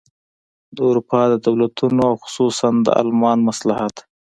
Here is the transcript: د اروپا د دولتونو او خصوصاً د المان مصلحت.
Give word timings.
د 0.75 0.77
اروپا 0.89 1.21
د 1.31 1.35
دولتونو 1.45 2.01
او 2.09 2.15
خصوصاً 2.23 2.69
د 2.85 2.87
المان 3.01 3.39
مصلحت. 3.49 3.95